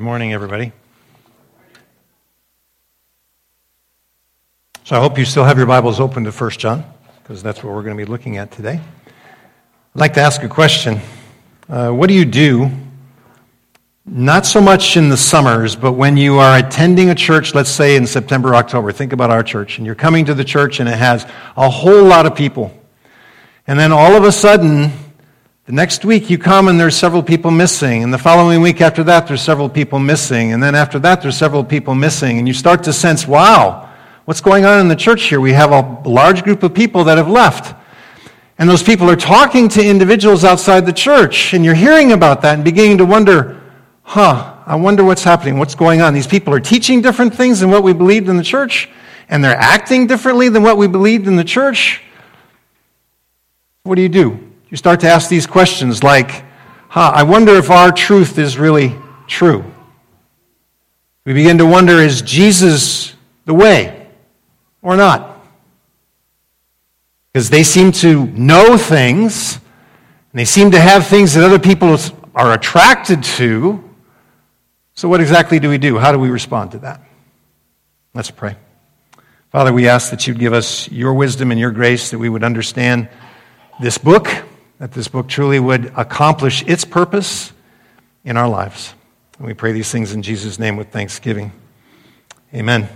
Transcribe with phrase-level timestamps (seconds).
[0.00, 0.72] morning, everybody.
[4.84, 6.84] So I hope you still have your Bibles open to 1 John,
[7.22, 8.80] because that's what we're going to be looking at today.
[9.94, 11.00] I'd like to ask a question.
[11.68, 12.70] Uh, what do you do,
[14.06, 17.96] not so much in the summers, but when you are attending a church, let's say
[17.96, 20.96] in September, October, think about our church, and you're coming to the church and it
[20.96, 21.26] has
[21.58, 22.72] a whole lot of people.
[23.66, 24.92] And then all of a sudden,
[25.70, 28.02] the next week you come and there's several people missing.
[28.02, 30.52] And the following week after that, there's several people missing.
[30.52, 32.38] And then after that, there's several people missing.
[32.38, 33.88] And you start to sense, wow,
[34.24, 35.40] what's going on in the church here?
[35.40, 37.72] We have a large group of people that have left.
[38.58, 41.54] And those people are talking to individuals outside the church.
[41.54, 43.62] And you're hearing about that and beginning to wonder,
[44.02, 45.56] huh, I wonder what's happening.
[45.56, 46.14] What's going on?
[46.14, 48.88] These people are teaching different things than what we believed in the church.
[49.28, 52.02] And they're acting differently than what we believed in the church.
[53.84, 54.49] What do you do?
[54.70, 56.44] You start to ask these questions like,
[56.88, 58.94] huh, I wonder if our truth is really
[59.26, 59.64] true.
[61.24, 63.14] We begin to wonder, is Jesus
[63.46, 64.08] the way
[64.80, 65.44] or not?
[67.32, 71.96] Because they seem to know things, and they seem to have things that other people
[72.34, 73.84] are attracted to.
[74.94, 75.98] So, what exactly do we do?
[75.98, 77.00] How do we respond to that?
[78.14, 78.56] Let's pray.
[79.50, 82.42] Father, we ask that you'd give us your wisdom and your grace, that we would
[82.42, 83.08] understand
[83.80, 84.28] this book
[84.80, 87.52] that this book truly would accomplish its purpose
[88.24, 88.94] in our lives.
[89.38, 91.52] And we pray these things in Jesus' name with thanksgiving.
[92.54, 92.88] Amen.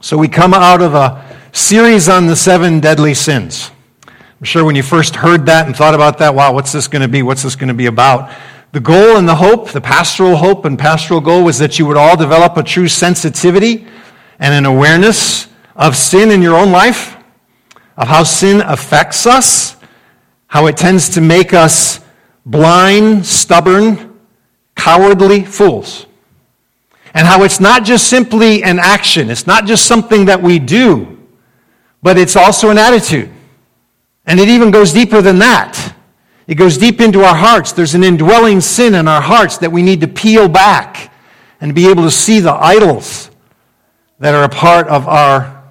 [0.00, 1.22] So we come out of a
[1.52, 3.70] series on the seven deadly sins.
[4.06, 7.02] I'm sure when you first heard that and thought about that, wow, what's this going
[7.02, 7.22] to be?
[7.22, 8.34] What's this going to be about?
[8.72, 11.98] The goal and the hope, the pastoral hope and pastoral goal was that you would
[11.98, 13.86] all develop a true sensitivity
[14.38, 17.16] and an awareness of sin in your own life,
[17.98, 19.75] of how sin affects us,
[20.46, 22.00] how it tends to make us
[22.44, 24.18] blind, stubborn,
[24.74, 26.06] cowardly fools.
[27.14, 31.18] And how it's not just simply an action, it's not just something that we do,
[32.02, 33.30] but it's also an attitude.
[34.26, 35.94] And it even goes deeper than that.
[36.46, 37.72] It goes deep into our hearts.
[37.72, 41.12] There's an indwelling sin in our hearts that we need to peel back
[41.60, 43.30] and be able to see the idols
[44.18, 45.64] that are a part of our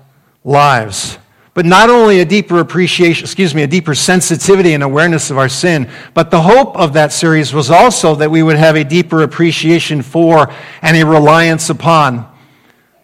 [0.43, 1.17] lives
[1.55, 5.47] but not only a deeper appreciation, excuse me, a deeper sensitivity and awareness of our
[5.47, 9.23] sin, but the hope of that series was also that we would have a deeper
[9.23, 12.29] appreciation for and a reliance upon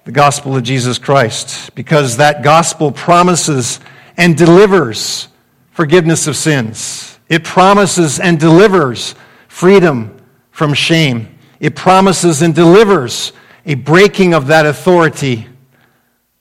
[0.04, 3.80] the gospel of Jesus Christ, because that gospel promises
[4.18, 5.30] and delivers
[5.72, 7.20] forgiveness of sins.
[7.30, 9.16] It promises and delivers
[9.48, 10.18] freedom
[10.52, 11.38] from shame.
[11.62, 13.32] It promises and delivers
[13.66, 15.48] a breaking of that authority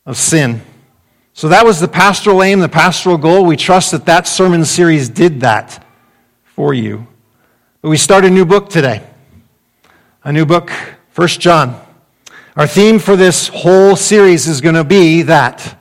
[0.05, 0.63] of sin.
[1.41, 3.47] So that was the pastoral aim, the pastoral goal.
[3.47, 5.83] We trust that that sermon series did that
[6.45, 7.07] for you.
[7.81, 9.03] But we start a new book today.
[10.23, 10.71] A new book,
[11.13, 11.83] First John.
[12.57, 15.79] Our theme for this whole series is going to be that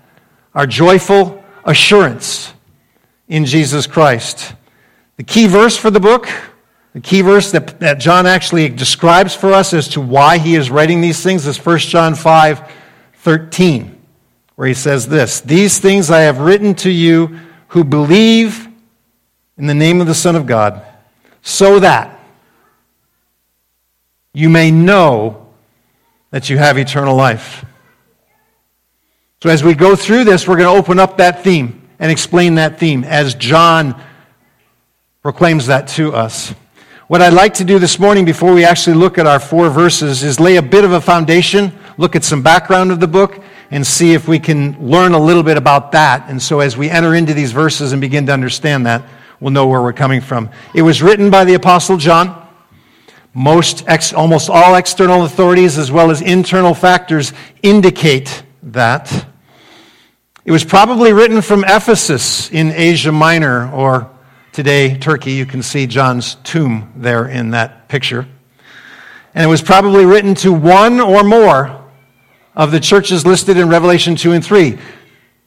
[0.55, 2.53] our joyful assurance
[3.27, 4.55] in Jesus Christ.
[5.17, 6.29] The key verse for the book,
[6.93, 10.71] the key verse that, that John actually describes for us as to why he is
[10.71, 12.71] writing these things is 1 John 5
[13.15, 13.98] 13
[14.59, 17.39] where he says this These things I have written to you
[17.69, 18.67] who believe
[19.57, 20.85] in the name of the Son of God,
[21.41, 22.19] so that
[24.33, 25.47] you may know
[26.31, 27.63] that you have eternal life.
[29.41, 32.55] So, as we go through this, we're going to open up that theme and explain
[32.55, 33.95] that theme as John
[35.21, 36.53] proclaims that to us.
[37.07, 40.21] What I'd like to do this morning before we actually look at our four verses
[40.21, 43.85] is lay a bit of a foundation, look at some background of the book, and
[43.85, 46.29] see if we can learn a little bit about that.
[46.29, 49.03] And so as we enter into these verses and begin to understand that,
[49.39, 50.49] we'll know where we're coming from.
[50.73, 52.47] It was written by the Apostle John.
[53.33, 57.31] Most, ex, almost all external authorities as well as internal factors
[57.61, 59.27] indicate that.
[60.45, 64.09] It was probably written from Ephesus in Asia Minor, or
[64.51, 65.33] today Turkey.
[65.33, 68.27] You can see John's tomb there in that picture.
[69.35, 71.78] And it was probably written to one or more
[72.55, 74.77] of the churches listed in Revelation 2 and 3.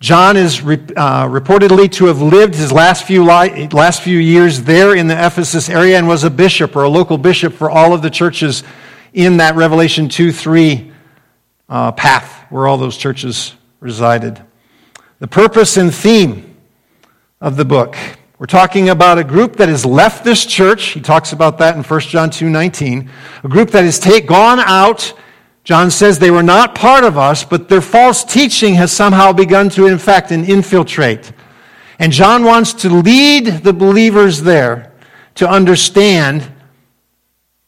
[0.01, 4.97] John is uh, reportedly to have lived his last few, li- last few years there
[4.97, 8.03] in the Ephesus area and was a bishop or a local bishop for all of
[8.03, 8.65] the churches
[9.13, 10.91] in that Revelation 2 3
[11.69, 14.43] uh, path where all those churches resided.
[15.21, 16.57] The purpose and theme
[17.41, 17.97] of the book.
[18.41, 20.87] We're talking about a group that has left this church.
[20.89, 23.09] He talks about that in 1 John 2 19.
[23.45, 25.15] A group that has take, gone out
[25.65, 29.69] John says they were not part of us, but their false teaching has somehow begun
[29.71, 31.33] to infect and infiltrate.
[31.99, 34.93] And John wants to lead the believers there
[35.37, 36.51] to understand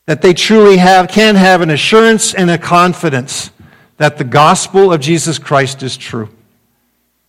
[0.06, 3.50] that they truly have, can have an assurance and a confidence
[3.96, 6.28] that the gospel of Jesus Christ is true.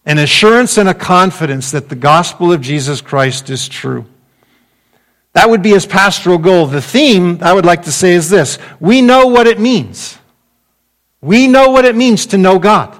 [0.05, 4.05] An assurance and a confidence that the gospel of Jesus Christ is true.
[5.33, 6.65] That would be his pastoral goal.
[6.65, 10.17] The theme, I would like to say, is this We know what it means.
[11.21, 12.99] We know what it means to know God.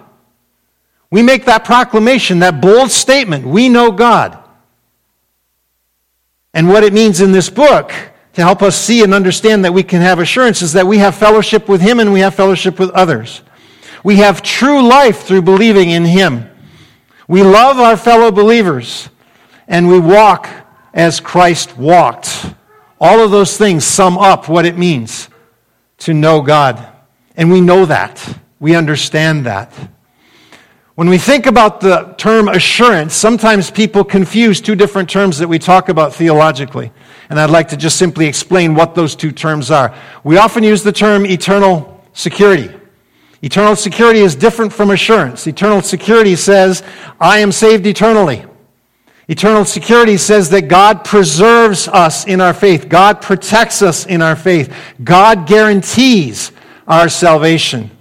[1.12, 3.46] We make that proclamation, that bold statement.
[3.46, 4.38] We know God.
[6.54, 7.92] And what it means in this book
[8.34, 11.16] to help us see and understand that we can have assurance is that we have
[11.16, 13.42] fellowship with Him and we have fellowship with others.
[14.04, 16.50] We have true life through believing in Him.
[17.28, 19.10] We love our fellow believers
[19.68, 20.50] and we walk
[20.94, 22.54] as Christ walked.
[23.00, 25.30] All of those things sum up what it means
[26.00, 26.95] to know God.
[27.38, 28.38] And we know that.
[28.60, 29.72] We understand that.
[30.96, 35.60] When we think about the term assurance, sometimes people confuse two different terms that we
[35.60, 36.92] talk about theologically.
[37.30, 39.94] And I'd like to just simply explain what those two terms are.
[40.24, 42.74] We often use the term eternal security.
[43.42, 45.46] Eternal security is different from assurance.
[45.48, 46.82] Eternal security says,
[47.20, 48.46] I am saved eternally.
[49.28, 52.88] Eternal security says that God preserves us in our faith.
[52.88, 54.74] God protects us in our faith.
[55.04, 56.52] God guarantees
[56.88, 57.92] our salvation.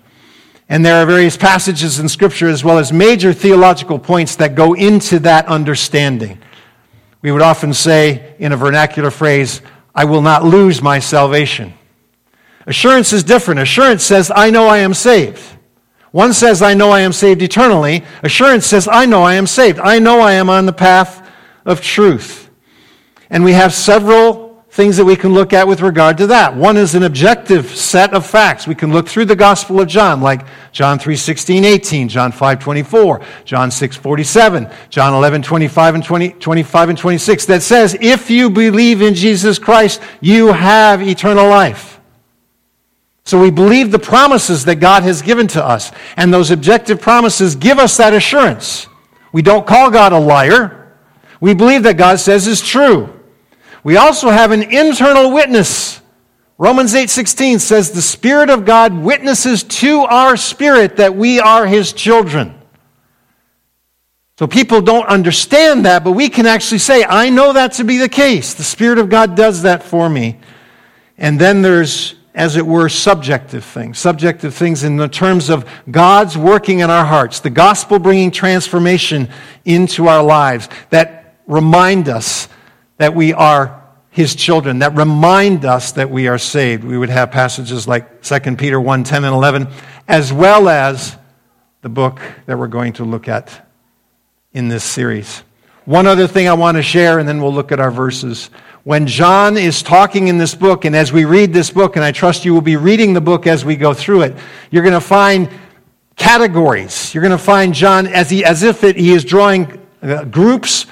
[0.69, 4.75] And there are various passages in Scripture as well as major theological points that go
[4.75, 6.39] into that understanding.
[7.23, 9.63] We would often say, in a vernacular phrase,
[9.95, 11.75] I will not lose my salvation.
[12.67, 13.61] Assurance is different.
[13.61, 15.43] Assurance says, I know I am saved.
[16.11, 18.05] One says, I know I am saved eternally.
[18.23, 19.79] Assurance says, I know I am saved.
[19.81, 21.29] I know I am on the path
[21.65, 22.51] of truth.
[23.31, 24.44] And we have several
[24.75, 26.57] things that we can look at with regard to that.
[26.57, 28.67] One is an objective set of facts.
[28.67, 32.59] We can look through the Gospel of John, like John 3 16, 18, John 5
[32.59, 38.29] 24, John 6 47, John 11 25 and 20, 25 and 26, that says, if
[38.29, 42.01] you believe in Jesus Christ, you have eternal life.
[43.25, 45.93] So we believe the promises that God has given to us.
[46.17, 48.89] And those objective promises give us that assurance.
[49.31, 50.97] We don't call God a liar.
[51.41, 53.14] We believe that God says is true.
[53.85, 56.01] We also have an internal witness.
[56.59, 61.93] Romans 8:16 says the spirit of God witnesses to our spirit that we are his
[61.93, 62.55] children.
[64.39, 67.99] So people don't understand that, but we can actually say, I know that to be
[67.99, 68.55] the case.
[68.55, 70.39] The spirit of God does that for me.
[71.17, 73.99] And then there's as it were, subjective things.
[73.99, 79.29] Subjective things in the terms of God's working in our hearts, the gospel bringing transformation
[79.65, 82.49] into our lives that remind us
[82.99, 86.85] that we are his children, that remind us that we are saved.
[86.85, 89.69] We would have passages like 2 Peter 1 10 and 11,
[90.07, 91.17] as well as
[91.83, 93.69] the book that we're going to look at
[94.53, 95.43] in this series.
[95.85, 98.51] One other thing I want to share, and then we'll look at our verses
[98.85, 102.13] when John is talking in this book, and as we read this book, and I
[102.13, 104.37] trust you will be reading the book as we go through it,
[104.71, 105.49] you're going to find
[106.17, 107.15] categories.
[107.15, 110.85] You're going to find John as, he, as if it, he is drawing uh, groups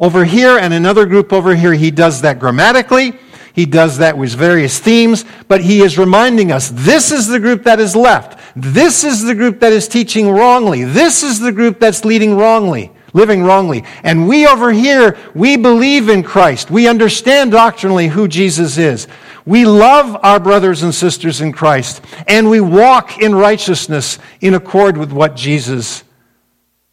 [0.00, 1.74] over here and another group over here.
[1.74, 3.12] He does that grammatically.
[3.52, 7.64] He does that with various themes, but he is reminding us this is the group
[7.64, 8.40] that is left.
[8.56, 10.84] This is the group that is teaching wrongly.
[10.84, 13.84] This is the group that's leading wrongly living wrongly.
[14.02, 16.70] And we over here, we believe in Christ.
[16.70, 19.08] We understand doctrinally who Jesus is.
[19.44, 22.04] We love our brothers and sisters in Christ.
[22.28, 26.04] And we walk in righteousness in accord with what Jesus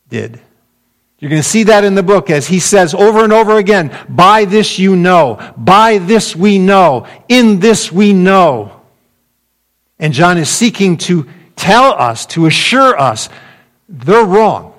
[0.09, 0.41] did.
[1.19, 3.97] You're going to see that in the book as he says over and over again,
[4.07, 8.81] by this you know, by this we know, in this we know.
[9.97, 13.29] And John is seeking to tell us, to assure us,
[13.89, 14.73] they're wrong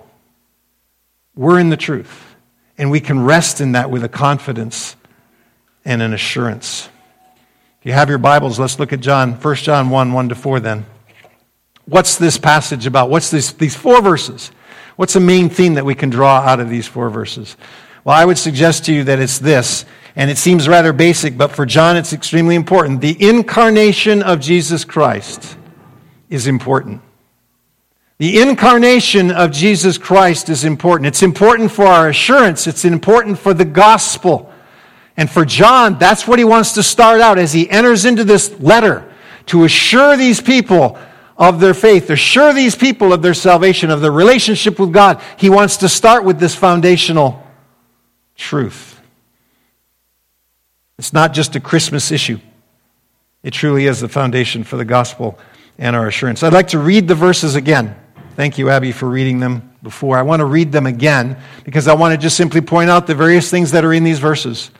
[1.38, 2.34] we're in the truth.
[2.76, 4.96] And we can rest in that with a confidence
[5.84, 6.88] and an assurance.
[7.80, 10.60] If you have your Bibles, let's look at John, 1 John 1 1 to 4
[10.60, 10.84] then.
[11.86, 13.08] What's this passage about?
[13.08, 14.50] What's this, these four verses?
[14.98, 17.56] What's the main theme that we can draw out of these four verses?
[18.02, 19.84] Well, I would suggest to you that it's this,
[20.16, 23.00] and it seems rather basic, but for John it's extremely important.
[23.00, 25.56] The incarnation of Jesus Christ
[26.28, 27.00] is important.
[28.18, 31.06] The incarnation of Jesus Christ is important.
[31.06, 34.52] It's important for our assurance, it's important for the gospel.
[35.16, 38.58] And for John, that's what he wants to start out as he enters into this
[38.58, 39.08] letter
[39.46, 40.98] to assure these people
[41.38, 45.22] of their faith, assure these people of their salvation, of their relationship with God.
[45.36, 47.46] He wants to start with this foundational
[48.36, 49.00] truth.
[50.98, 52.40] It's not just a Christmas issue,
[53.44, 55.38] it truly is the foundation for the gospel
[55.78, 56.42] and our assurance.
[56.42, 57.94] I'd like to read the verses again.
[58.34, 60.18] Thank you, Abby, for reading them before.
[60.18, 63.14] I want to read them again because I want to just simply point out the
[63.14, 64.72] various things that are in these verses.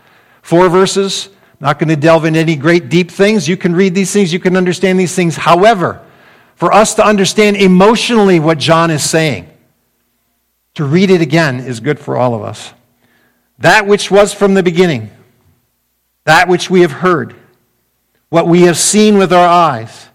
[0.42, 1.28] Four verses,
[1.60, 3.48] Not going to delve into any great deep things.
[3.48, 5.36] You can read these things, you can understand these things.
[5.36, 6.04] However,
[6.58, 9.48] for us to understand emotionally what John is saying,
[10.74, 12.74] to read it again is good for all of us.
[13.60, 15.08] That which was from the beginning,
[16.24, 17.36] that which we have heard,
[18.28, 20.08] what we have seen with our eyes,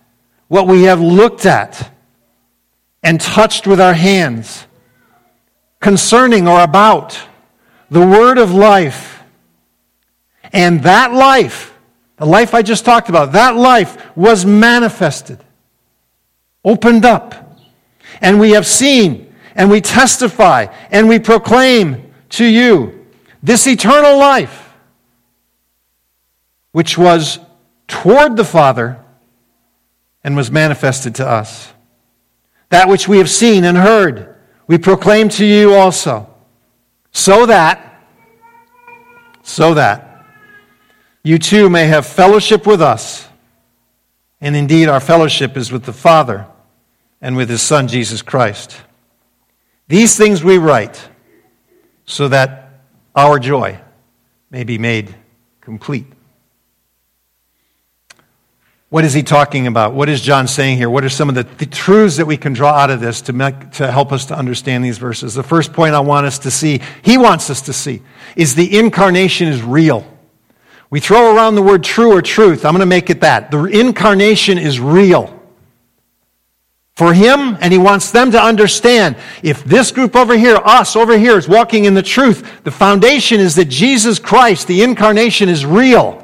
[0.50, 1.90] what we have looked at
[3.02, 4.68] and touched with our hands,
[5.80, 7.18] concerning or about
[7.90, 9.24] the word of life.
[10.52, 11.74] And that life,
[12.18, 15.40] the life I just talked about, that life was manifested,
[16.64, 17.60] opened up.
[18.22, 23.06] And we have seen, and we testify, and we proclaim to you
[23.42, 24.74] this eternal life,
[26.72, 27.40] which was
[27.88, 29.00] toward the Father
[30.24, 31.72] and was manifested to us.
[32.70, 34.36] That which we have seen and heard,
[34.68, 36.34] we proclaim to you also,
[37.12, 38.02] so that,
[39.44, 40.26] so that,
[41.22, 43.28] you too may have fellowship with us.
[44.42, 46.48] And indeed, our fellowship is with the Father
[47.24, 48.80] and with His Son, Jesus Christ.
[49.88, 51.10] These things we write
[52.06, 52.82] so that
[53.16, 53.80] our joy
[54.52, 55.16] may be made
[55.62, 56.06] complete.
[58.90, 59.94] What is he talking about?
[59.94, 60.90] What is John saying here?
[60.90, 63.72] What are some of the, truths that we can draw out of this to, make,
[63.72, 65.34] to help us to understand these verses?
[65.34, 68.04] The first point I want us to see, he wants us to see,
[68.36, 70.06] is the incarnation is real.
[70.92, 72.66] We throw around the word true or truth.
[72.66, 73.50] I'm going to make it that.
[73.50, 75.43] The incarnation is real.
[76.96, 81.18] For him, and he wants them to understand if this group over here, us over
[81.18, 85.66] here, is walking in the truth, the foundation is that Jesus Christ, the incarnation, is
[85.66, 86.20] real.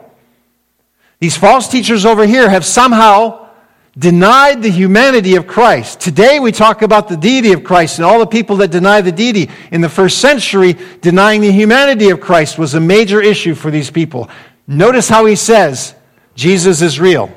[1.19, 3.49] These false teachers over here have somehow
[3.97, 5.99] denied the humanity of Christ.
[5.99, 9.11] Today we talk about the deity of Christ and all the people that deny the
[9.11, 9.49] deity.
[9.71, 13.89] In the first century, denying the humanity of Christ was a major issue for these
[13.89, 14.29] people.
[14.67, 15.95] Notice how he says
[16.35, 17.31] Jesus is real.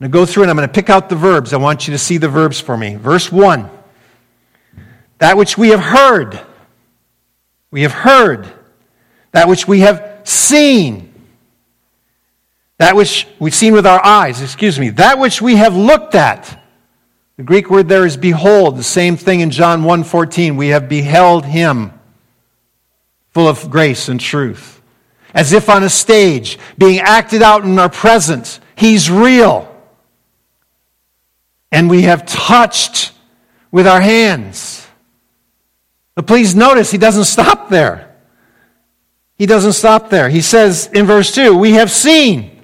[0.00, 1.52] I'm going to go through and I'm going to pick out the verbs.
[1.52, 2.96] I want you to see the verbs for me.
[2.96, 3.70] Verse 1
[5.18, 6.40] That which we have heard,
[7.70, 8.52] we have heard.
[9.32, 11.12] That which we have seen,
[12.78, 16.62] that which we've seen with our eyes, excuse me, that which we have looked at.
[17.36, 20.56] The Greek word there is behold, the same thing in John 1:14.
[20.56, 21.92] We have beheld him
[23.30, 24.74] full of grace and truth
[25.34, 28.60] as if on a stage, being acted out in our presence.
[28.76, 29.73] He's real.
[31.74, 33.10] And we have touched
[33.72, 34.86] with our hands.
[36.14, 38.14] But please notice, he doesn't stop there.
[39.38, 40.28] He doesn't stop there.
[40.28, 42.62] He says in verse 2 We have seen.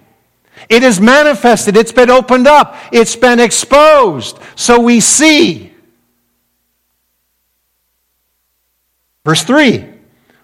[0.69, 1.77] It is manifested.
[1.77, 2.77] It's been opened up.
[2.93, 4.39] It's been exposed.
[4.55, 5.75] So we see.
[9.25, 9.89] Verse 3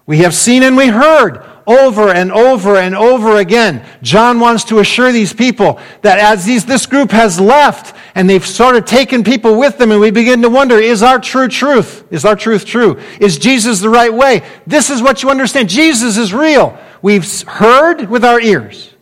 [0.07, 3.85] We have seen and we heard over and over and over again.
[4.03, 8.47] John wants to assure these people that as these, this group has left and they've
[8.47, 12.05] sort of taken people with them, and we begin to wonder is our true truth?
[12.11, 13.01] Is our truth true?
[13.21, 14.43] Is Jesus the right way?
[14.67, 15.69] This is what you understand.
[15.69, 16.79] Jesus is real.
[17.03, 18.95] We've heard with our ears,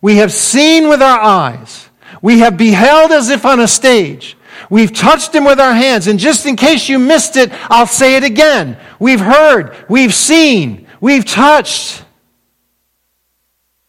[0.00, 1.88] we have seen with our eyes,
[2.22, 4.36] we have beheld as if on a stage.
[4.70, 6.08] We've touched him with our hands.
[6.08, 8.76] And just in case you missed it, I'll say it again.
[8.98, 12.04] We've heard, we've seen, We've touched.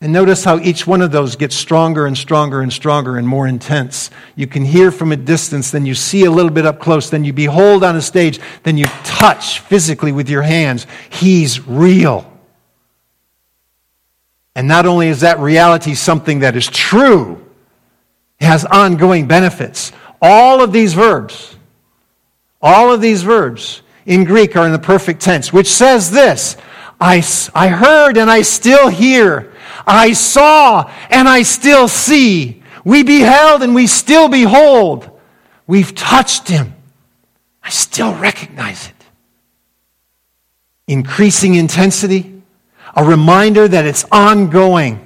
[0.02, 3.48] And notice how each one of those gets stronger and stronger and stronger and more
[3.48, 4.10] intense.
[4.36, 7.26] You can hear from a distance, then you see a little bit up close, then
[7.26, 10.88] you behold on a stage, then you touch physically with your hands.
[11.10, 12.32] He's real.
[14.56, 17.46] And not only is that reality something that is true,
[18.40, 19.92] it has ongoing benefits.
[20.22, 21.58] All of these verbs,
[22.62, 26.56] all of these verbs in Greek are in the perfect tense, which says this
[27.00, 27.24] I,
[27.56, 29.54] I heard and I still hear.
[29.88, 32.62] I saw and I still see.
[32.84, 35.10] We beheld and we still behold.
[35.66, 36.74] We've touched him.
[37.64, 38.96] I still recognize it.
[40.88, 42.42] Increasing intensity,
[42.96, 45.06] a reminder that it's ongoing.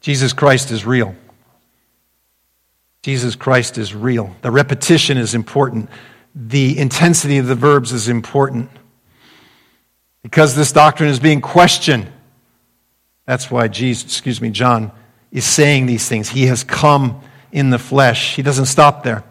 [0.00, 1.16] Jesus Christ is real.
[3.02, 4.34] Jesus Christ is real.
[4.42, 5.90] The repetition is important
[6.38, 8.70] the intensity of the verbs is important.
[10.22, 12.06] Because this doctrine is being questioned.
[13.24, 14.92] That's why Jesus, excuse me, John
[15.32, 16.28] is saying these things.
[16.28, 18.36] He has come in the flesh.
[18.36, 19.24] He doesn't stop there.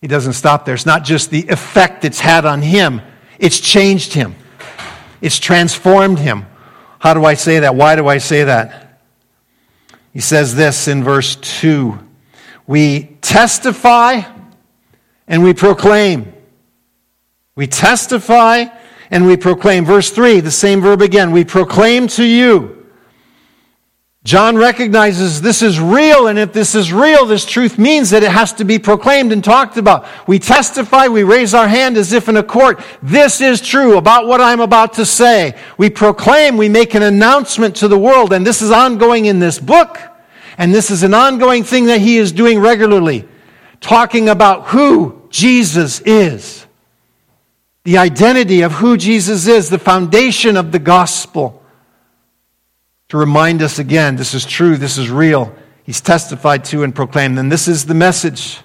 [0.00, 0.74] He doesn't stop there.
[0.74, 3.02] It's not just the effect it's had on him,
[3.38, 4.36] it's changed him,
[5.20, 6.46] it's transformed him.
[6.98, 7.74] How do I say that?
[7.74, 9.00] Why do I say that?
[10.12, 11.98] He says this in verse 2
[12.66, 14.22] We testify
[15.30, 16.30] and we proclaim.
[17.54, 18.64] We testify
[19.10, 19.86] and we proclaim.
[19.86, 21.30] Verse 3, the same verb again.
[21.30, 22.76] We proclaim to you.
[24.22, 28.30] John recognizes this is real, and if this is real, this truth means that it
[28.30, 30.06] has to be proclaimed and talked about.
[30.26, 32.84] We testify, we raise our hand as if in a court.
[33.02, 35.58] This is true about what I'm about to say.
[35.78, 39.58] We proclaim, we make an announcement to the world, and this is ongoing in this
[39.58, 39.98] book,
[40.58, 43.26] and this is an ongoing thing that he is doing regularly,
[43.80, 46.66] talking about who Jesus is.
[47.84, 51.60] The identity of who Jesus is, the foundation of the gospel
[53.10, 55.54] to remind us again this is true, this is real.
[55.82, 57.38] He's testified to and proclaimed.
[57.38, 58.60] And this is the message.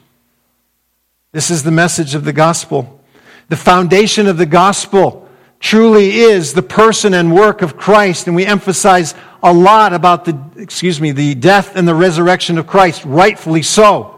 [1.32, 3.04] This is the message of the gospel.
[3.50, 5.28] The foundation of the gospel
[5.60, 8.28] truly is the person and work of Christ.
[8.28, 12.68] And we emphasize a lot about the, excuse me, the death and the resurrection of
[12.68, 14.15] Christ, rightfully so.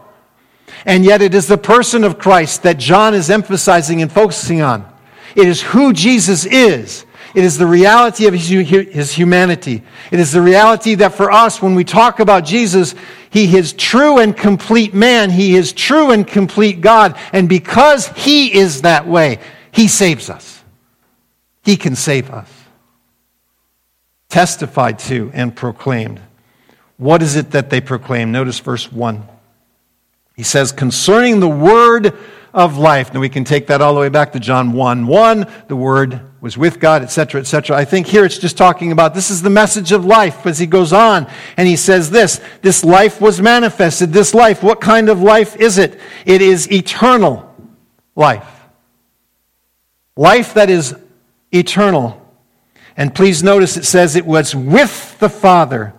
[0.84, 4.86] And yet it is the person of Christ that John is emphasizing and focusing on.
[5.34, 7.04] It is who Jesus is
[7.34, 9.82] it is the reality of his humanity.
[10.10, 12.94] It is the reality that for us, when we talk about Jesus,
[13.30, 15.30] he is true and complete man.
[15.30, 17.18] He is true and complete God.
[17.32, 20.64] And because he is that way, he saves us.
[21.62, 22.50] He can save us.
[24.30, 26.20] Testified to and proclaimed.
[26.96, 28.32] What is it that they proclaim?
[28.32, 29.22] Notice verse 1.
[30.38, 32.16] He says, concerning the word
[32.54, 33.12] of life.
[33.12, 35.46] Now we can take that all the way back to John 1 1.
[35.66, 37.76] The word was with God, etc., etc.
[37.76, 40.66] I think here it's just talking about this is the message of life as he
[40.66, 41.26] goes on
[41.56, 44.12] and he says this this life was manifested.
[44.12, 45.98] This life, what kind of life is it?
[46.24, 47.52] It is eternal
[48.14, 48.48] life.
[50.14, 50.94] Life that is
[51.50, 52.24] eternal.
[52.96, 55.94] And please notice it says it was with the Father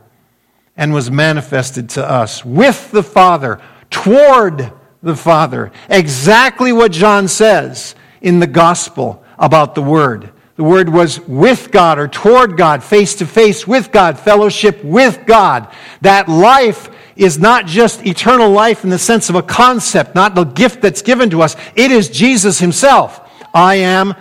[0.77, 2.45] and was manifested to us.
[2.45, 3.59] With the Father,
[4.03, 5.71] toward the Father.
[5.89, 10.31] Exactly what John says in the gospel about the Word.
[10.55, 15.25] The Word was with God or toward God, face to face with God, fellowship with
[15.25, 15.73] God.
[16.01, 20.43] That life is not just eternal life in the sense of a concept, not the
[20.43, 21.55] gift that's given to us.
[21.75, 23.21] It is Jesus Himself.
[23.53, 24.15] I am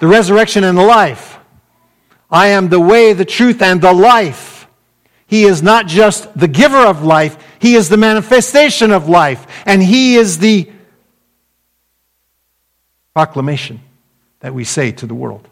[0.00, 1.38] the resurrection and the life.
[2.30, 4.66] I am the way, the truth, and the life.
[5.26, 9.46] He is not just the giver of life, He is the manifestation of life.
[9.66, 10.70] And He is the
[13.14, 13.80] proclamation
[14.40, 15.48] that we say to the world.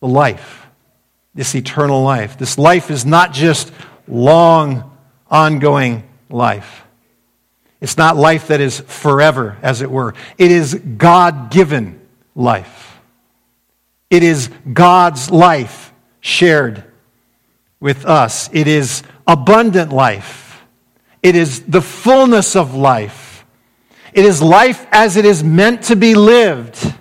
[0.00, 0.66] The life,
[1.34, 2.38] this eternal life.
[2.38, 3.72] This life is not just
[4.06, 4.96] long,
[5.30, 6.84] ongoing life.
[7.80, 10.14] It's not life that is forever, as it were.
[10.38, 12.00] It is God given
[12.36, 13.00] life.
[14.08, 16.84] It is God's life shared
[17.80, 18.48] with us.
[18.52, 20.51] It is abundant life.
[21.22, 23.46] It is the fullness of life.
[24.12, 26.94] It is life as it is meant to be lived.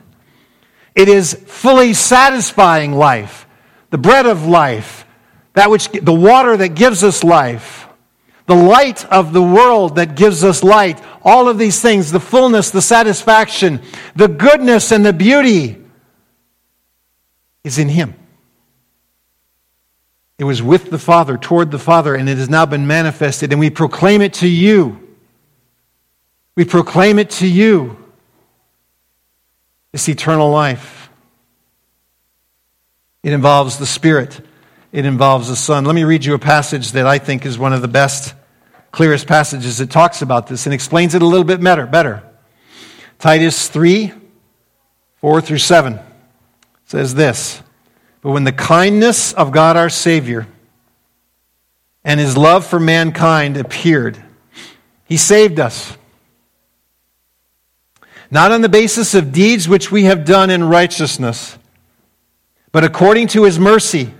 [0.96, 3.48] It is fully satisfying life,
[3.90, 5.06] the bread of life,
[5.54, 7.88] that which the water that gives us life,
[8.46, 11.02] the light of the world that gives us light.
[11.24, 13.82] All of these things, the fullness, the satisfaction,
[14.16, 15.78] the goodness and the beauty
[17.64, 18.16] is in him.
[20.42, 23.60] It was with the Father, toward the Father, and it has now been manifested, and
[23.60, 25.16] we proclaim it to you.
[26.56, 27.96] We proclaim it to you
[29.92, 31.12] this eternal life.
[33.22, 34.42] It involves the Spirit,
[34.92, 35.86] it involves the Son.
[35.86, 38.34] Let me read you a passage that I think is one of the best,
[38.92, 41.86] clearest passages that talks about this and explains it a little bit better.
[41.86, 42.24] better.
[43.20, 44.12] Titus 3
[45.18, 46.00] 4 through 7
[46.86, 47.62] says this
[48.22, 50.48] But when the kindness of God our Savior
[52.04, 54.24] and his love for mankind appeared,
[55.06, 55.98] he saved us.
[58.30, 61.58] Not on the basis of deeds which we have done in righteousness,
[62.72, 64.14] but according to his mercy,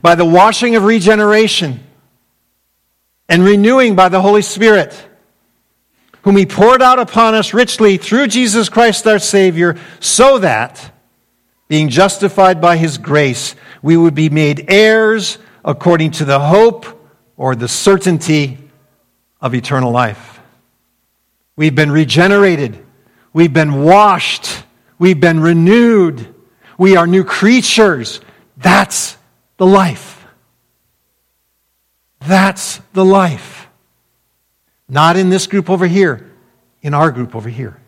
[0.00, 1.80] by the washing of regeneration
[3.28, 5.08] and renewing by the Holy Spirit,
[6.22, 10.92] whom he poured out upon us richly through Jesus Christ our Savior, so that,
[11.72, 16.84] being justified by his grace, we would be made heirs according to the hope
[17.38, 18.58] or the certainty
[19.40, 20.40] of eternal life.
[21.56, 22.84] We've been regenerated
[23.32, 24.62] We've been washed.
[24.98, 26.34] We've been renewed.
[26.76, 28.20] We are new creatures.
[28.58, 29.16] That's
[29.56, 30.26] the life.
[32.20, 33.68] That's the life.
[34.88, 36.30] Not in this group over here,
[36.82, 37.81] in our group over here.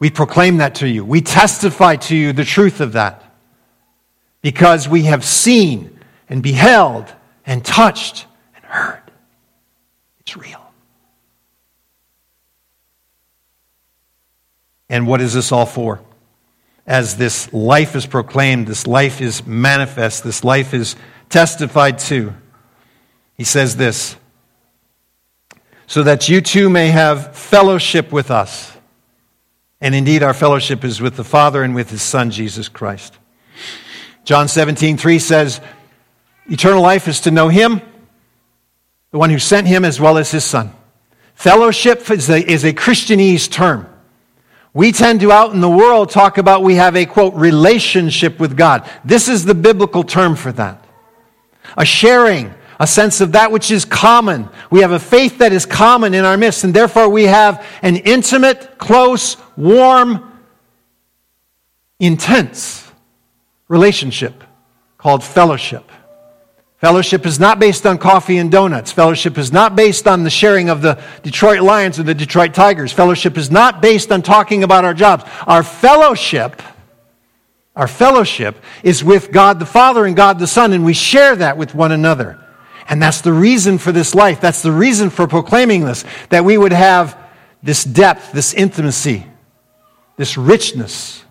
[0.00, 1.04] We proclaim that to you.
[1.04, 3.22] We testify to you the truth of that
[4.42, 7.12] because we have seen and beheld
[7.46, 9.02] and touched and heard.
[10.20, 10.72] It's real.
[14.88, 16.00] And what is this all for?
[16.90, 20.96] as this life is proclaimed, this life is manifest, this life is
[21.28, 22.34] testified to.
[23.36, 24.16] He says this
[25.86, 28.76] so that you too may have fellowship with us.
[29.80, 33.18] And indeed, our fellowship is with the Father and with his Son, Jesus Christ.
[34.24, 35.60] John 17, 3 says,
[36.46, 37.80] Eternal life is to know him,
[39.10, 40.72] the one who sent him, as well as his Son.
[41.34, 43.86] Fellowship is a, is a Christianese term.
[44.72, 48.56] We tend to out in the world talk about we have a quote relationship with
[48.56, 48.88] God.
[49.04, 50.84] This is the biblical term for that.
[51.76, 54.48] A sharing, a sense of that which is common.
[54.70, 57.96] We have a faith that is common in our midst, and therefore we have an
[57.96, 60.40] intimate, close, warm,
[61.98, 62.90] intense
[63.68, 64.42] relationship
[64.98, 65.84] called fellowship.
[66.78, 68.90] Fellowship is not based on coffee and donuts.
[68.90, 72.90] Fellowship is not based on the sharing of the Detroit Lions or the Detroit Tigers.
[72.90, 75.24] Fellowship is not based on talking about our jobs.
[75.46, 76.62] Our fellowship,
[77.76, 81.58] our fellowship is with God the Father and God the Son, and we share that
[81.58, 82.42] with one another.
[82.88, 84.40] And that's the reason for this life.
[84.40, 87.14] That's the reason for proclaiming this, that we would have
[87.62, 89.26] this depth, this intimacy,
[90.20, 91.24] this richness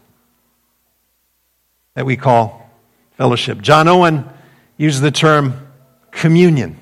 [1.93, 2.67] that we call
[3.12, 3.62] fellowship.
[3.62, 4.28] John Owen
[4.78, 5.67] use the term
[6.10, 6.75] communion.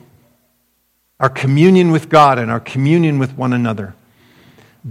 [1.19, 3.93] Our communion with God and our communion with one another,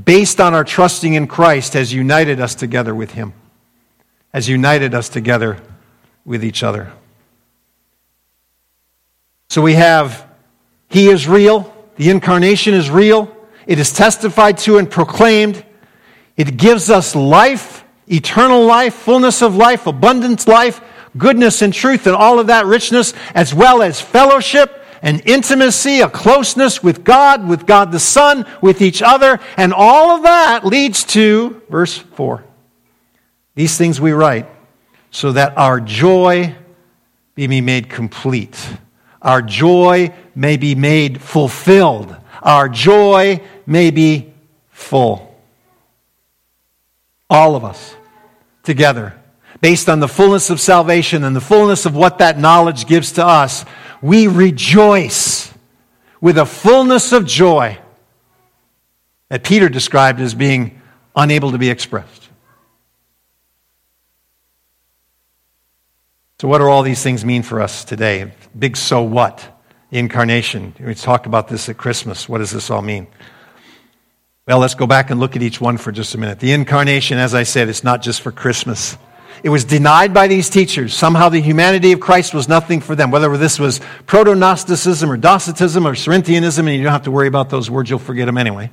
[0.04, 3.32] based on our trusting in Christ, has united us together with Him,
[4.34, 5.56] has united us together
[6.26, 6.92] with each other.
[9.48, 10.28] So we have
[10.90, 13.34] He is real, the incarnation is real,
[13.66, 15.64] it is testified to and proclaimed,
[16.36, 20.80] it gives us life, eternal life, fullness of life, abundance life
[21.16, 26.08] goodness and truth and all of that richness, as well as fellowship and intimacy, a
[26.08, 29.40] closeness with God, with God the Son, with each other.
[29.56, 32.44] And all of that leads to verse 4.
[33.54, 34.46] These things we write
[35.10, 36.54] so that our joy
[37.36, 38.58] may be made complete.
[39.22, 42.14] Our joy may be made fulfilled.
[42.42, 44.32] Our joy may be
[44.70, 45.25] full.
[47.28, 47.96] All of us
[48.62, 49.18] together
[49.60, 53.26] based on the fullness of salvation and the fullness of what that knowledge gives to
[53.26, 53.64] us,
[54.02, 55.52] we rejoice
[56.20, 57.78] with a fullness of joy
[59.28, 60.80] that Peter described as being
[61.14, 62.28] unable to be expressed.
[66.40, 68.32] So, what do all these things mean for us today?
[68.56, 69.56] Big so what?
[69.90, 70.74] incarnation.
[70.80, 72.28] We talk about this at Christmas.
[72.28, 73.06] What does this all mean?
[74.48, 76.38] Well, let's go back and look at each one for just a minute.
[76.38, 78.96] The incarnation, as I said, it's not just for Christmas.
[79.42, 80.94] It was denied by these teachers.
[80.94, 83.10] Somehow the humanity of Christ was nothing for them.
[83.10, 87.26] Whether this was proto Gnosticism or Docetism or Cerinthianism, and you don't have to worry
[87.26, 88.70] about those words, you'll forget them anyway.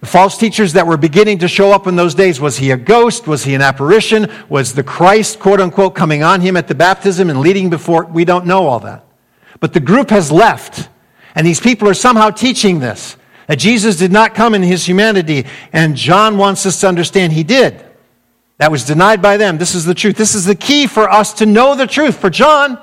[0.00, 2.76] The false teachers that were beginning to show up in those days was he a
[2.76, 3.28] ghost?
[3.28, 4.28] Was he an apparition?
[4.48, 8.06] Was the Christ, quote unquote, coming on him at the baptism and leading before?
[8.06, 9.04] We don't know all that.
[9.60, 10.88] But the group has left,
[11.36, 13.16] and these people are somehow teaching this
[13.58, 17.84] Jesus did not come in his humanity, and John wants us to understand he did.
[18.58, 19.58] That was denied by them.
[19.58, 20.16] This is the truth.
[20.16, 22.18] This is the key for us to know the truth.
[22.18, 22.78] For John,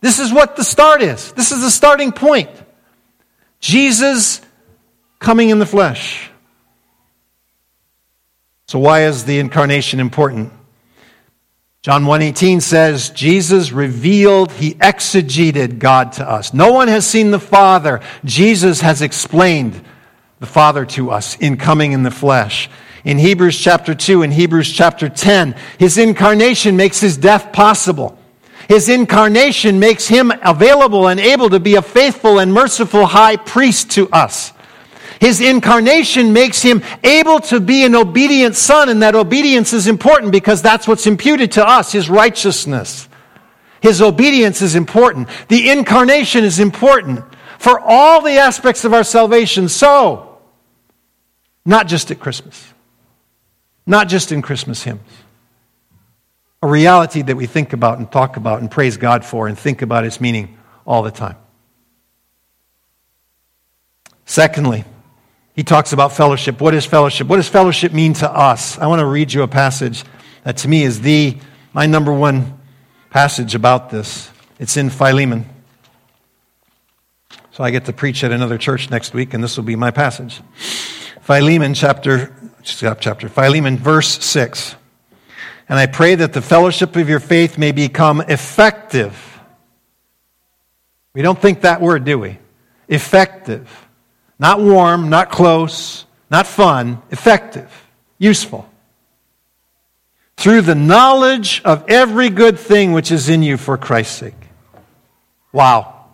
[0.00, 1.32] this is what the start is.
[1.32, 2.50] This is the starting point.
[3.60, 4.40] Jesus
[5.18, 6.30] coming in the flesh.
[8.66, 10.52] So why is the incarnation important?
[11.84, 16.54] John 1:18 says Jesus revealed, he exegeted God to us.
[16.54, 18.00] No one has seen the Father.
[18.24, 19.78] Jesus has explained
[20.40, 22.70] the Father to us in coming in the flesh
[23.04, 25.56] in Hebrews chapter 2 and Hebrews chapter 10.
[25.78, 28.18] His incarnation makes his death possible.
[28.66, 33.90] His incarnation makes him available and able to be a faithful and merciful high priest
[33.90, 34.54] to us.
[35.20, 40.32] His incarnation makes him able to be an obedient son, and that obedience is important
[40.32, 43.08] because that's what's imputed to us, his righteousness.
[43.80, 45.28] His obedience is important.
[45.48, 47.24] The incarnation is important
[47.58, 49.68] for all the aspects of our salvation.
[49.68, 50.38] So,
[51.64, 52.74] not just at Christmas
[53.86, 55.00] not just in Christmas hymns.
[56.62, 59.82] A reality that we think about and talk about and praise God for and think
[59.82, 61.36] about its meaning all the time.
[64.24, 64.84] Secondly,
[65.54, 66.60] he talks about fellowship.
[66.60, 67.28] What is fellowship?
[67.28, 68.78] What does fellowship mean to us?
[68.78, 70.04] I want to read you a passage
[70.42, 71.38] that to me is the
[71.72, 72.58] my number one
[73.10, 74.30] passage about this.
[74.58, 75.46] It's in Philemon.
[77.52, 79.92] So I get to preach at another church next week, and this will be my
[79.92, 80.40] passage.
[81.20, 84.74] Philemon chapter chapter, Philemon, verse 6.
[85.68, 89.40] And I pray that the fellowship of your faith may become effective.
[91.14, 92.38] We don't think that word, do we?
[92.88, 93.83] Effective.
[94.38, 97.70] Not warm, not close, not fun, effective,
[98.18, 98.68] useful.
[100.36, 104.34] through the knowledge of every good thing which is in you for Christ's sake.
[105.52, 106.06] Wow.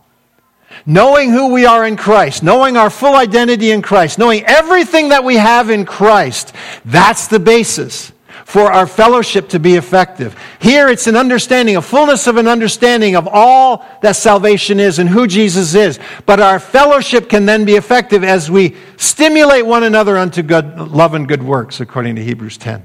[0.87, 5.24] Knowing who we are in Christ, knowing our full identity in Christ, knowing everything that
[5.24, 6.52] we have in Christ,
[6.85, 8.12] that's the basis
[8.51, 10.37] for our fellowship to be effective.
[10.61, 15.09] Here it's an understanding, a fullness of an understanding of all that salvation is and
[15.09, 16.01] who Jesus is.
[16.27, 21.15] But our fellowship can then be effective as we stimulate one another unto good love
[21.15, 22.83] and good works, according to Hebrews 10.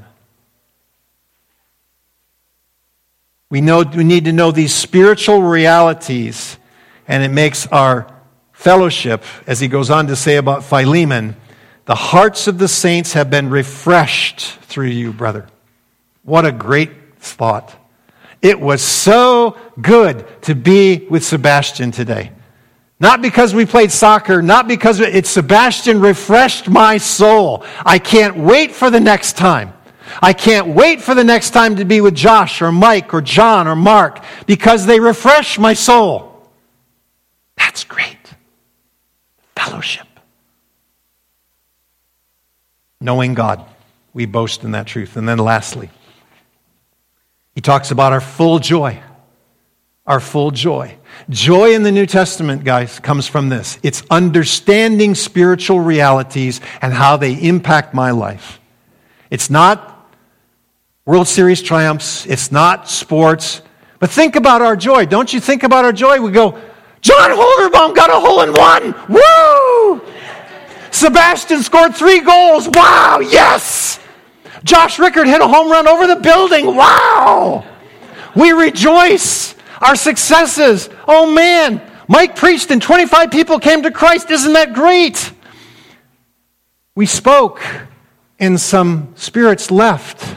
[3.50, 6.60] We know we need to know these spiritual realities,
[7.08, 8.14] and it makes our
[8.54, 11.36] fellowship, as he goes on to say about Philemon,
[11.86, 15.48] the hearts of the saints have been refreshed through you, brother.
[16.26, 17.76] What a great thought.
[18.42, 22.32] It was so good to be with Sebastian today.
[23.00, 27.64] Not because we played soccer, not because it's Sebastian refreshed my soul.
[27.86, 29.74] I can't wait for the next time.
[30.22, 33.68] I can't wait for the next time to be with Josh or Mike or John
[33.68, 36.50] or Mark because they refresh my soul.
[37.58, 38.18] That's great.
[39.56, 40.08] Fellowship.
[43.02, 43.66] Knowing God,
[44.14, 45.18] we boast in that truth.
[45.18, 45.90] And then lastly,
[47.56, 49.02] he talks about our full joy.
[50.06, 50.98] Our full joy.
[51.30, 57.18] Joy in the New Testament, guys, comes from this it's understanding spiritual realities and how
[57.18, 58.60] they impact my life.
[59.32, 59.94] It's not
[61.06, 63.62] World Series triumphs, it's not sports.
[63.98, 65.06] But think about our joy.
[65.06, 66.20] Don't you think about our joy?
[66.20, 66.60] We go,
[67.02, 68.94] John Holderbaum got a hole in one.
[69.10, 70.02] Woo!
[70.92, 72.68] Sebastian scored three goals.
[72.68, 74.00] Wow, yes!
[74.66, 76.76] Josh Rickard hit a home run over the building.
[76.76, 77.64] Wow!
[78.36, 79.54] We rejoice.
[79.80, 80.90] Our successes.
[81.08, 84.32] Oh man, Mike preached and 25 people came to Christ.
[84.32, 85.32] Isn't that great?
[86.96, 87.62] We spoke
[88.40, 90.36] and some spirits left.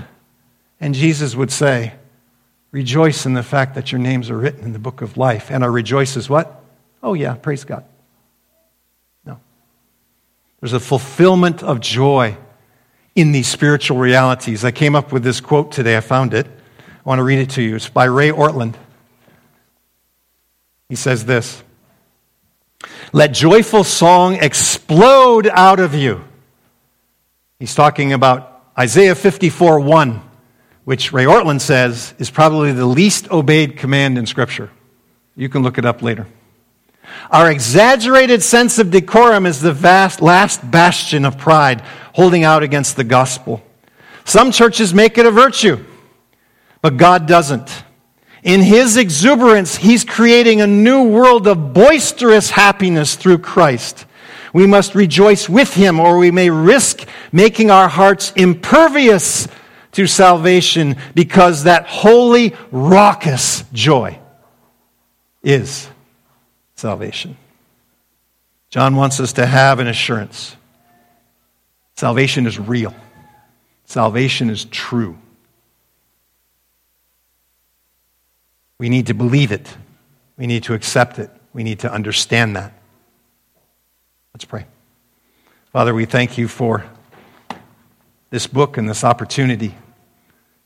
[0.80, 1.94] And Jesus would say,
[2.70, 5.50] Rejoice in the fact that your names are written in the book of life.
[5.50, 6.62] And our rejoice is what?
[7.02, 7.82] Oh, yeah, praise God.
[9.24, 9.40] No.
[10.60, 12.36] There's a fulfillment of joy
[13.14, 14.64] in these spiritual realities.
[14.64, 15.96] I came up with this quote today.
[15.96, 16.46] I found it.
[16.46, 17.76] I want to read it to you.
[17.76, 18.74] It's by Ray Ortlund.
[20.88, 21.62] He says this
[23.12, 26.24] Let joyful song explode out of you.
[27.58, 30.22] He's talking about Isaiah 54 1,
[30.84, 34.70] which Ray Ortlund says is probably the least obeyed command in Scripture.
[35.34, 36.26] You can look it up later.
[37.30, 41.82] Our exaggerated sense of decorum is the vast last bastion of pride
[42.18, 43.62] holding out against the gospel.
[44.24, 45.84] Some churches make it a virtue,
[46.82, 47.84] but God doesn't.
[48.42, 54.04] In His exuberance, He's creating a new world of boisterous happiness through Christ.
[54.52, 59.46] We must rejoice with Him, or we may risk making our hearts impervious
[59.92, 64.18] to salvation because that holy, raucous joy
[65.44, 65.88] is
[66.74, 67.36] salvation.
[68.70, 70.56] John wants us to have an assurance.
[71.98, 72.94] Salvation is real.
[73.84, 75.18] Salvation is true.
[78.78, 79.76] We need to believe it.
[80.36, 81.28] We need to accept it.
[81.52, 82.72] We need to understand that.
[84.32, 84.66] Let's pray.
[85.72, 86.84] Father, we thank you for
[88.30, 89.74] this book and this opportunity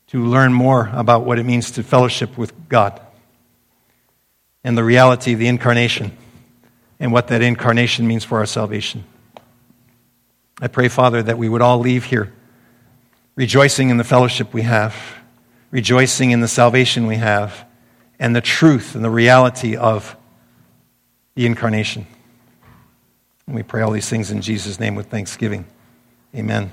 [0.09, 3.01] to learn more about what it means to fellowship with God
[4.63, 6.15] and the reality of the incarnation
[6.99, 9.05] and what that incarnation means for our salvation.
[10.61, 12.31] I pray, Father, that we would all leave here
[13.35, 14.95] rejoicing in the fellowship we have,
[15.71, 17.65] rejoicing in the salvation we have,
[18.19, 20.15] and the truth and the reality of
[21.35, 22.05] the incarnation.
[23.47, 25.65] And we pray all these things in Jesus' name with thanksgiving.
[26.35, 26.71] Amen.